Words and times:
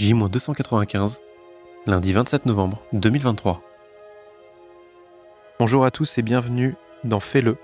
J-295, 0.00 1.18
lundi 1.84 2.14
27 2.14 2.46
novembre 2.46 2.80
2023. 2.94 3.60
Bonjour 5.58 5.84
à 5.84 5.90
tous 5.90 6.16
et 6.16 6.22
bienvenue 6.22 6.74
dans 7.04 7.20
Fais-le, 7.20 7.58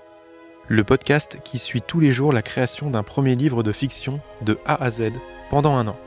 le 0.67 0.83
podcast 0.83 1.39
qui 1.43 1.57
suit 1.57 1.81
tous 1.81 1.99
les 1.99 2.11
jours 2.11 2.31
la 2.31 2.43
création 2.43 2.91
d'un 2.91 3.01
premier 3.01 3.35
livre 3.35 3.63
de 3.63 3.71
fiction 3.71 4.19
de 4.43 4.59
A 4.67 4.83
à 4.83 4.91
Z 4.91 5.13
pendant 5.49 5.77
un 5.77 5.87
an. 5.87 5.97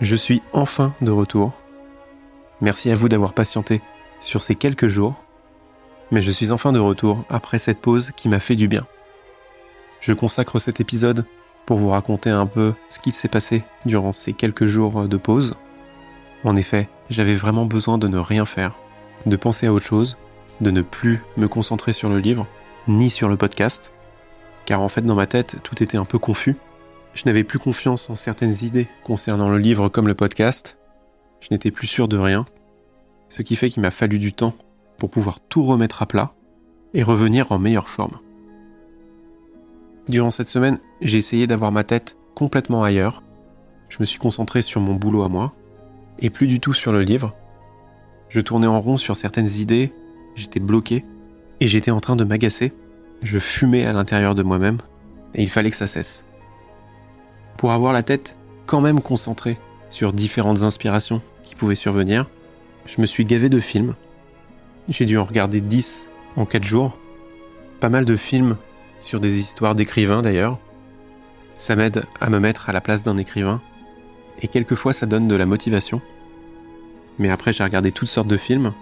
Je 0.00 0.16
suis 0.16 0.40
enfin 0.54 0.94
de 1.02 1.10
retour. 1.10 1.52
Merci 2.62 2.90
à 2.90 2.94
vous 2.94 3.10
d'avoir 3.10 3.34
patienté 3.34 3.82
sur 4.20 4.40
ces 4.40 4.54
quelques 4.54 4.86
jours, 4.86 5.22
mais 6.10 6.22
je 6.22 6.30
suis 6.30 6.50
enfin 6.50 6.72
de 6.72 6.80
retour 6.80 7.22
après 7.28 7.58
cette 7.58 7.82
pause 7.82 8.12
qui 8.16 8.30
m'a 8.30 8.40
fait 8.40 8.56
du 8.56 8.68
bien. 8.68 8.86
Je 10.00 10.14
consacre 10.14 10.58
cet 10.58 10.80
épisode 10.80 11.26
pour 11.66 11.78
vous 11.78 11.88
raconter 11.88 12.30
un 12.30 12.46
peu 12.46 12.74
ce 12.88 12.98
qu'il 12.98 13.14
s'est 13.14 13.28
passé 13.28 13.64
durant 13.86 14.12
ces 14.12 14.32
quelques 14.32 14.66
jours 14.66 15.06
de 15.06 15.16
pause. 15.16 15.54
En 16.44 16.56
effet, 16.56 16.88
j'avais 17.08 17.34
vraiment 17.34 17.66
besoin 17.66 17.98
de 17.98 18.08
ne 18.08 18.18
rien 18.18 18.44
faire, 18.44 18.74
de 19.26 19.36
penser 19.36 19.66
à 19.66 19.72
autre 19.72 19.86
chose, 19.86 20.16
de 20.60 20.70
ne 20.70 20.82
plus 20.82 21.22
me 21.36 21.48
concentrer 21.48 21.92
sur 21.92 22.08
le 22.08 22.18
livre, 22.18 22.46
ni 22.88 23.10
sur 23.10 23.28
le 23.28 23.36
podcast, 23.36 23.92
car 24.64 24.80
en 24.80 24.88
fait 24.88 25.02
dans 25.02 25.14
ma 25.14 25.26
tête 25.26 25.56
tout 25.62 25.82
était 25.82 25.98
un 25.98 26.04
peu 26.04 26.18
confus. 26.18 26.56
Je 27.14 27.24
n'avais 27.26 27.44
plus 27.44 27.58
confiance 27.58 28.10
en 28.10 28.16
certaines 28.16 28.64
idées 28.64 28.88
concernant 29.04 29.48
le 29.48 29.58
livre 29.58 29.88
comme 29.88 30.08
le 30.08 30.14
podcast, 30.14 30.78
je 31.40 31.48
n'étais 31.50 31.70
plus 31.70 31.86
sûr 31.86 32.08
de 32.08 32.16
rien, 32.16 32.44
ce 33.28 33.42
qui 33.42 33.56
fait 33.56 33.68
qu'il 33.68 33.82
m'a 33.82 33.90
fallu 33.90 34.18
du 34.18 34.32
temps 34.32 34.54
pour 34.96 35.10
pouvoir 35.10 35.40
tout 35.40 35.64
remettre 35.64 36.02
à 36.02 36.06
plat 36.06 36.32
et 36.94 37.02
revenir 37.02 37.52
en 37.52 37.58
meilleure 37.58 37.88
forme. 37.88 38.18
Durant 40.08 40.30
cette 40.30 40.48
semaine, 40.48 40.78
j'ai 41.02 41.18
essayé 41.18 41.46
d'avoir 41.46 41.72
ma 41.72 41.84
tête 41.84 42.16
complètement 42.34 42.84
ailleurs. 42.84 43.22
Je 43.88 43.98
me 44.00 44.04
suis 44.04 44.18
concentré 44.18 44.62
sur 44.62 44.80
mon 44.80 44.94
boulot 44.94 45.22
à 45.22 45.28
moi, 45.28 45.52
et 46.18 46.30
plus 46.30 46.46
du 46.46 46.60
tout 46.60 46.72
sur 46.72 46.92
le 46.92 47.02
livre. 47.02 47.34
Je 48.28 48.40
tournais 48.40 48.66
en 48.66 48.80
rond 48.80 48.96
sur 48.96 49.16
certaines 49.16 49.50
idées, 49.58 49.92
j'étais 50.34 50.60
bloqué, 50.60 51.04
et 51.60 51.66
j'étais 51.66 51.90
en 51.90 52.00
train 52.00 52.16
de 52.16 52.24
m'agacer. 52.24 52.72
Je 53.22 53.38
fumais 53.38 53.84
à 53.84 53.92
l'intérieur 53.92 54.34
de 54.34 54.42
moi-même, 54.42 54.78
et 55.34 55.42
il 55.42 55.50
fallait 55.50 55.70
que 55.70 55.76
ça 55.76 55.86
cesse. 55.86 56.24
Pour 57.58 57.72
avoir 57.72 57.92
la 57.92 58.02
tête 58.02 58.38
quand 58.66 58.80
même 58.80 59.00
concentrée 59.00 59.58
sur 59.90 60.12
différentes 60.12 60.62
inspirations 60.62 61.20
qui 61.44 61.54
pouvaient 61.54 61.74
survenir, 61.74 62.28
je 62.86 63.00
me 63.00 63.06
suis 63.06 63.24
gavé 63.24 63.48
de 63.48 63.60
films. 63.60 63.94
J'ai 64.88 65.04
dû 65.04 65.18
en 65.18 65.24
regarder 65.24 65.60
10 65.60 66.10
en 66.36 66.46
4 66.46 66.64
jours. 66.64 66.98
Pas 67.80 67.88
mal 67.88 68.04
de 68.04 68.16
films 68.16 68.56
sur 68.98 69.20
des 69.20 69.38
histoires 69.38 69.74
d'écrivains 69.74 70.22
d'ailleurs. 70.22 70.58
Ça 71.62 71.76
m'aide 71.76 72.02
à 72.20 72.28
me 72.28 72.40
mettre 72.40 72.70
à 72.70 72.72
la 72.72 72.80
place 72.80 73.04
d'un 73.04 73.16
écrivain, 73.18 73.62
et 74.40 74.48
quelquefois 74.48 74.92
ça 74.92 75.06
donne 75.06 75.28
de 75.28 75.36
la 75.36 75.46
motivation. 75.46 76.00
Mais 77.20 77.30
après 77.30 77.52
j'ai 77.52 77.62
regardé 77.62 77.92
toutes 77.92 78.08
sortes 78.08 78.26
de 78.26 78.36
films. 78.36 78.72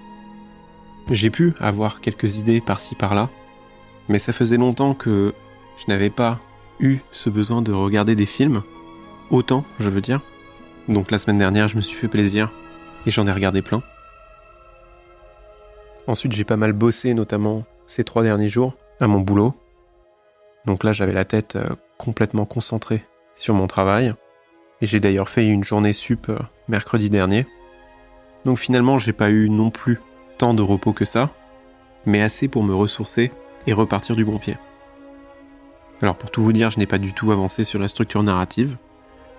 J'ai 1.10 1.28
pu 1.28 1.52
avoir 1.60 2.00
quelques 2.00 2.36
idées 2.36 2.62
par-ci 2.62 2.94
par-là, 2.94 3.28
mais 4.08 4.18
ça 4.18 4.32
faisait 4.32 4.56
longtemps 4.56 4.94
que 4.94 5.34
je 5.76 5.84
n'avais 5.88 6.08
pas 6.08 6.38
eu 6.78 7.00
ce 7.10 7.28
besoin 7.28 7.60
de 7.60 7.70
regarder 7.70 8.16
des 8.16 8.24
films, 8.24 8.62
autant 9.28 9.62
je 9.78 9.90
veux 9.90 10.00
dire. 10.00 10.22
Donc 10.88 11.10
la 11.10 11.18
semaine 11.18 11.36
dernière 11.36 11.68
je 11.68 11.76
me 11.76 11.82
suis 11.82 11.98
fait 11.98 12.08
plaisir, 12.08 12.50
et 13.04 13.10
j'en 13.10 13.26
ai 13.26 13.32
regardé 13.32 13.60
plein. 13.60 13.82
Ensuite 16.06 16.32
j'ai 16.32 16.44
pas 16.44 16.56
mal 16.56 16.72
bossé 16.72 17.12
notamment 17.12 17.64
ces 17.84 18.04
trois 18.04 18.22
derniers 18.22 18.48
jours 18.48 18.74
à 19.00 19.06
mon 19.06 19.20
boulot, 19.20 19.54
donc 20.66 20.84
là, 20.84 20.92
j'avais 20.92 21.12
la 21.12 21.24
tête 21.24 21.56
euh, 21.56 21.68
complètement 22.00 22.46
concentrée 22.46 23.04
sur 23.34 23.54
mon 23.54 23.66
travail. 23.66 24.14
Et 24.80 24.86
j'ai 24.86 25.00
d'ailleurs 25.00 25.28
fait 25.28 25.46
une 25.46 25.64
journée 25.64 25.92
sup 25.92 26.28
euh, 26.30 26.38
mercredi 26.68 27.10
dernier. 27.10 27.46
Donc 28.46 28.58
finalement, 28.58 28.98
j'ai 28.98 29.12
pas 29.12 29.30
eu 29.30 29.50
non 29.50 29.70
plus 29.70 30.00
tant 30.38 30.54
de 30.54 30.62
repos 30.62 30.94
que 30.94 31.04
ça, 31.04 31.30
mais 32.06 32.22
assez 32.22 32.48
pour 32.48 32.62
me 32.62 32.74
ressourcer 32.74 33.30
et 33.66 33.74
repartir 33.74 34.16
du 34.16 34.24
bon 34.24 34.38
pied. 34.38 34.56
Alors 36.00 36.16
pour 36.16 36.30
tout 36.30 36.42
vous 36.42 36.54
dire, 36.54 36.70
je 36.70 36.78
n'ai 36.78 36.86
pas 36.86 36.96
du 36.96 37.12
tout 37.12 37.30
avancé 37.32 37.64
sur 37.64 37.78
la 37.78 37.88
structure 37.88 38.22
narrative, 38.22 38.78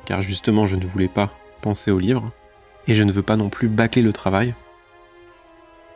car 0.05 0.21
justement 0.21 0.67
je 0.67 0.75
ne 0.75 0.85
voulais 0.85 1.07
pas 1.07 1.31
penser 1.61 1.89
au 1.89 1.97
livre, 1.97 2.31
et 2.87 2.93
je 2.93 3.03
ne 3.03 3.11
veux 3.11 3.23
pas 3.23 3.37
non 3.37 3.49
plus 3.49 3.67
bâcler 3.67 4.03
le 4.03 4.13
travail. 4.13 4.53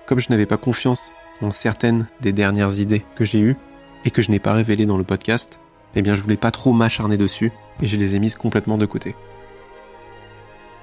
Comme 0.08 0.20
je 0.20 0.32
n'avais 0.32 0.48
pas 0.48 0.58
confiance 0.58 1.14
en 1.42 1.52
certaines 1.52 2.08
des 2.22 2.34
dernières 2.34 2.80
idées 2.80 3.06
que 3.16 3.24
j'ai 3.24 3.40
eues, 3.40 3.58
et 4.06 4.10
que 4.10 4.24
je 4.24 4.32
n'ai 4.32 4.40
pas 4.40 4.54
révélé 4.54 4.88
dans 4.88 4.98
le 4.98 5.04
podcast, 5.04 5.60
eh 5.96 6.02
bien 6.02 6.16
je 6.16 6.22
voulais 6.22 6.38
pas 6.38 6.52
trop 6.52 6.74
m'acharner 6.74 7.18
dessus 7.18 7.52
et 7.82 7.88
je 7.88 7.98
les 7.98 8.16
ai 8.16 8.20
mises 8.20 8.36
complètement 8.36 8.78
de 8.78 8.86
côté. 8.86 9.16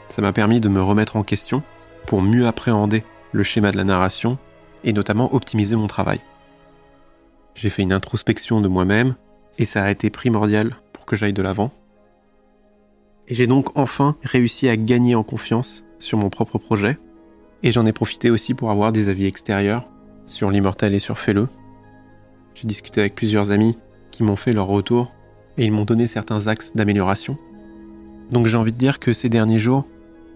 Ça 0.09 0.23
m'a 0.23 0.33
permis 0.33 0.61
de 0.61 0.69
me 0.69 0.83
remettre 0.83 1.17
en 1.17 1.23
question 1.23 1.63
pour 2.07 2.23
mieux 2.23 2.47
appréhender 2.47 3.05
le 3.33 3.43
schéma 3.43 3.73
de 3.73 3.77
la 3.77 3.85
narration 3.85 4.39
et 4.85 4.93
notamment 4.93 5.35
optimiser 5.35 5.77
mon 5.77 5.87
travail. 5.87 6.21
J'ai 7.55 7.71
fait 7.71 7.83
une 7.83 7.93
introspection 7.93 8.61
de 8.61 8.69
moi-même 8.69 9.15
et 9.59 9.65
ça 9.65 9.85
a 9.85 9.91
été 9.91 10.11
primordial 10.11 10.71
pour 10.93 11.07
que 11.07 11.17
j'aille 11.17 11.33
de 11.33 11.43
l'avant. 11.43 11.71
Et 13.29 13.35
j'ai 13.35 13.47
donc 13.47 13.79
enfin 13.79 14.17
réussi 14.23 14.69
à 14.69 14.77
gagner 14.77 15.15
en 15.15 15.23
confiance 15.23 15.85
sur 15.99 16.19
mon 16.19 16.31
propre 16.31 16.59
projet 16.59 16.99
et 17.63 17.71
j'en 17.71 17.87
ai 17.87 17.93
profité 17.93 18.31
aussi 18.31 18.55
pour 18.55 18.71
avoir 18.71 18.93
des 18.93 19.09
avis 19.09 19.27
extérieurs 19.27 19.89
sur 20.27 20.51
l'immortel 20.51 20.95
et 20.95 20.99
sur 20.99 21.19
Fais-le 21.19 21.49
j'ai 22.55 22.69
discuté 22.69 23.01
avec 23.01 23.15
plusieurs 23.15 23.51
amis 23.51 23.79
m'ont 24.23 24.37
fait 24.37 24.53
leur 24.53 24.67
retour 24.67 25.13
et 25.59 25.65
ils 25.65 25.73
m'ont 25.73 25.85
donné 25.85 26.07
certains 26.07 26.47
axes 26.47 26.73
d'amélioration. 26.75 27.37
Donc 28.31 28.47
j'ai 28.47 28.57
envie 28.57 28.73
de 28.73 28.79
dire 28.79 28.99
que 28.99 29.13
ces 29.13 29.29
derniers 29.29 29.59
jours, 29.59 29.85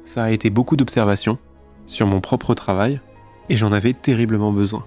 ça 0.05 0.25
a 0.25 0.31
été 0.31 0.51
beaucoup 0.51 0.77
d'observations 0.77 1.39
sur 1.87 2.07
mon 2.07 2.21
propre 2.21 2.55
travail 2.55 3.01
et 3.49 3.57
j'en 3.57 3.73
avais 3.73 3.93
terriblement 3.93 4.53
besoin. 4.53 4.85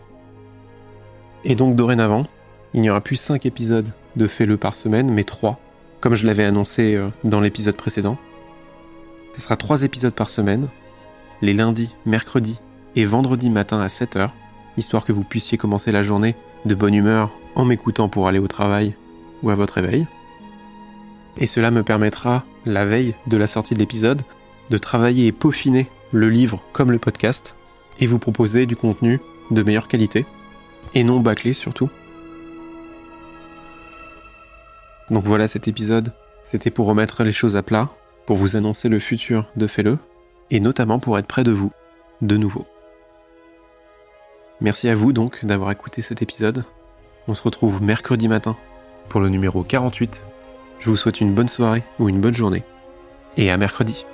Et 1.44 1.56
donc 1.56 1.76
dorénavant, 1.76 2.26
il 2.74 2.82
n'y 2.82 2.90
aura 2.90 3.02
plus 3.02 3.16
5 3.16 3.46
épisodes 3.46 3.92
de 4.16 4.28
Fais-le 4.28 4.58
par 4.58 4.74
semaine, 4.74 5.12
mais 5.12 5.24
3, 5.24 5.60
comme 6.02 6.16
je 6.16 6.28
l'avais 6.28 6.44
annoncé 6.44 6.96
euh, 6.96 7.10
dans 7.24 7.42
l'épisode 7.42 7.76
précédent. 7.76 8.18
Ce 9.36 9.42
sera 9.42 9.56
3 9.56 9.84
épisodes 9.84 10.14
par 10.14 10.30
semaine, 10.30 10.68
les 11.42 11.54
lundis, 11.54 11.96
mercredis 12.06 12.60
et 12.96 13.06
vendredis 13.06 13.50
matin 13.50 13.80
à 13.80 13.88
7h, 13.88 14.30
histoire 14.78 15.06
que 15.06 15.12
vous 15.12 15.24
puissiez 15.24 15.58
commencer 15.58 15.92
la 15.92 16.04
journée 16.04 16.36
de 16.66 16.76
bonne 16.76 16.94
humeur 16.94 17.32
en 17.56 17.66
m'écoutant 17.66 18.10
pour 18.10 18.28
aller 18.28 18.40
au 18.40 18.48
travail 18.48 18.96
ou 19.44 19.50
à 19.50 19.56
votre 19.56 19.76
réveil. 19.76 20.08
Et 21.38 21.46
cela 21.46 21.72
me 21.72 21.84
permettra, 21.84 22.44
la 22.66 22.86
veille 22.86 23.16
de 23.28 23.38
la 23.38 23.48
sortie 23.48 23.74
de 23.74 23.80
l'épisode, 23.80 24.22
de 24.70 24.78
travailler 24.78 25.28
et 25.28 25.32
peaufiner 25.32 25.88
le 26.12 26.30
livre 26.30 26.64
comme 26.74 26.92
le 26.92 27.00
podcast 27.00 27.56
et 28.00 28.08
vous 28.08 28.20
proposer 28.20 28.66
du 28.66 28.76
contenu 28.76 29.20
de 29.52 29.64
meilleure 29.64 29.88
qualité 29.88 30.26
et 30.94 31.04
non 31.04 31.20
bâclé 31.20 31.54
surtout. 31.54 31.90
Donc 35.10 35.24
voilà 35.24 35.48
cet 35.48 35.68
épisode, 35.68 36.14
c'était 36.44 36.72
pour 36.72 36.86
remettre 36.86 37.24
les 37.24 37.32
choses 37.32 37.56
à 37.56 37.64
plat, 37.64 37.90
pour 38.26 38.38
vous 38.38 38.56
annoncer 38.56 38.90
le 38.90 39.00
futur 39.00 39.46
de 39.56 39.66
Fais-le 39.66 39.98
et 40.52 40.60
notamment 40.60 41.00
pour 41.00 41.18
être 41.18 41.28
près 41.28 41.44
de 41.44 41.52
vous, 41.52 41.72
de 42.22 42.38
nouveau. 42.38 42.66
Merci 44.62 44.90
à 44.90 44.96
vous 44.96 45.14
donc 45.14 45.46
d'avoir 45.46 45.72
écouté 45.72 46.02
cet 46.02 46.22
épisode. 46.22 46.66
On 47.30 47.34
se 47.34 47.44
retrouve 47.44 47.82
mercredi 47.82 48.28
matin 48.28 48.58
pour 49.08 49.22
le 49.22 49.30
numéro 49.30 49.64
48. 49.64 50.26
Je 50.80 50.90
vous 50.90 50.98
souhaite 50.98 51.22
une 51.22 51.34
bonne 51.34 51.48
soirée 51.48 51.84
ou 51.98 52.10
une 52.10 52.20
bonne 52.20 52.34
journée. 52.36 52.64
Et 53.38 53.52
à 53.52 53.58
mercredi. 53.58 54.06